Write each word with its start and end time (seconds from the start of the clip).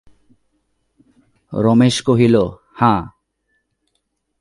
রমেশ 1.53 2.01
কহিল, 2.01 2.35
হাঁ। 2.75 3.01